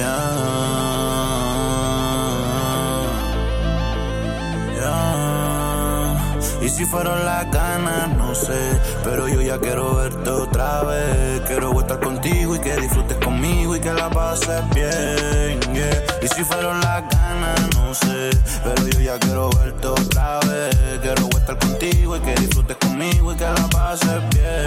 [0.00, 0.06] Yeah.
[4.80, 6.62] Yeah.
[6.62, 8.80] Y si fueron las ganas, no sé.
[9.04, 11.42] Pero yo ya quiero verte otra vez.
[11.46, 15.60] Quiero estar contigo y que disfrutes conmigo y que la pases bien.
[16.22, 18.30] Y si fueron las ganas, no sé.
[18.64, 20.76] Pero yo ya quiero verte otra vez.
[21.02, 24.59] Quiero estar contigo y que disfrutes conmigo y que la pases bien.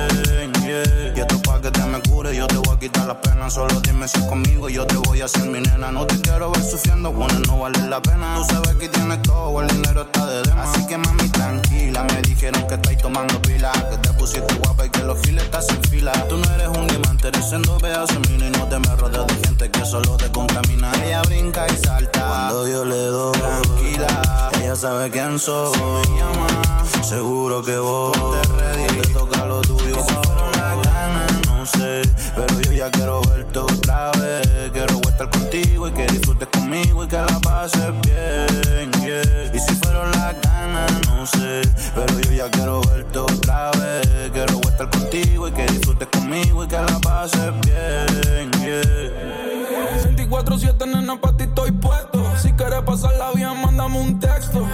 [3.44, 3.50] Pena.
[3.50, 5.92] Solo dime si es conmigo, yo te voy a hacer mi nena.
[5.92, 8.36] No te quiero ver sufriendo, bueno, no vale la pena.
[8.38, 10.70] Tú sabes que tienes todo, el dinero está de demás.
[10.70, 12.04] Así que mami, tranquila.
[12.04, 15.70] Me dijeron que estáis tomando pila, que te pusiste guapa y que los files estás
[15.70, 16.12] en fila.
[16.28, 19.48] Tú no eres un diamante, eres en dos pedazos y no te me rodeas de
[19.48, 20.92] gente que solo te contamina.
[21.04, 23.34] Ella brinca y salta cuando yo le doy.
[23.34, 25.73] Tranquila, ella sabe quién soy.
[25.73, 29.02] Si me llama, seguro que vos te ready.
[29.02, 29.42] Te toca
[35.56, 38.92] y que disfrutes conmigo y que la pases bien.
[39.54, 41.62] Y si fueron las ganas, no sé,
[41.94, 44.32] pero yo ya quiero verte otra vez.
[44.32, 48.52] Quiero estar contigo y que disfrutes conmigo y que la pases bien.
[50.18, 52.23] 24-7 nena, pa' ti estoy puesto.
[52.42, 54.67] Si quieres pasarla bien, mándame un texto.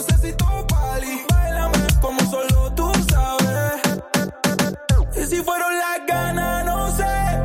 [0.00, 1.22] Necesito pali.
[1.28, 3.80] Bailame como solo tú sabes.
[5.16, 7.04] Y si fueron las ganas, no sé.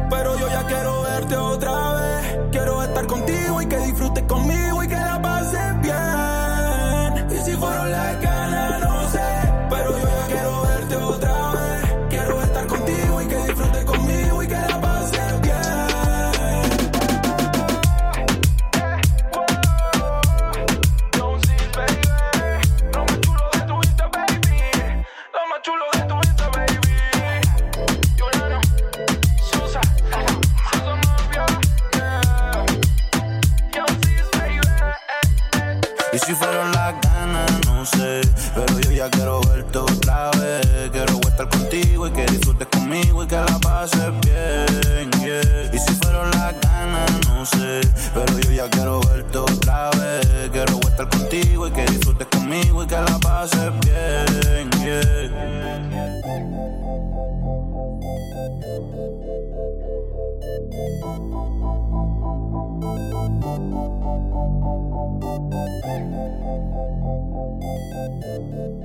[0.10, 2.40] Pero yo ya quiero verte otra vez.
[2.52, 5.85] Quiero estar contigo y que disfrutes conmigo y que la pases bien.
[36.16, 38.22] Y si fueron las ganas, no sé.
[38.56, 40.90] Pero yo ya quiero verte otra vez.
[40.90, 45.12] Quiero estar contigo y que disfrutes conmigo y que la pases bien.
[45.20, 45.70] yeah.
[45.74, 47.82] Y si fueron las ganas, no sé.
[48.14, 50.50] Pero yo ya quiero verte otra vez.
[50.54, 53.05] Quiero estar contigo y que disfrutes conmigo y que la
[63.56, 63.74] Thank